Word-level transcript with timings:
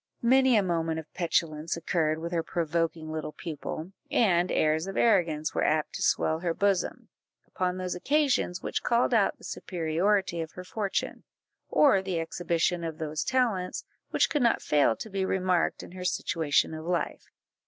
Many 0.23 0.55
a 0.57 0.63
moment 0.63 0.97
of 0.97 1.13
petulance 1.13 1.77
occurred 1.77 2.17
with 2.17 2.31
her 2.31 2.41
provoking 2.41 3.11
little 3.11 3.33
pupil, 3.33 3.91
and 4.09 4.51
airs 4.51 4.87
of 4.87 4.97
arrogance 4.97 5.53
were 5.53 5.63
apt 5.63 5.93
to 5.93 6.01
swell 6.01 6.39
her 6.39 6.55
bosom, 6.55 7.09
upon 7.45 7.77
those 7.77 7.93
occasions 7.93 8.63
which 8.63 8.81
called 8.81 9.13
out 9.13 9.37
the 9.37 9.43
superiority 9.43 10.41
of 10.41 10.53
her 10.53 10.63
fortune, 10.63 11.23
or 11.69 12.01
the 12.01 12.19
exhibition 12.19 12.83
of 12.83 12.97
those 12.97 13.23
talents 13.23 13.85
which 14.09 14.27
could 14.27 14.41
not 14.41 14.59
fail 14.63 14.95
to 14.95 15.07
be 15.11 15.23
remarked 15.23 15.83
in 15.83 15.91
her 15.91 16.03
situation 16.05 16.73
of 16.73 16.83
life. 16.83 17.25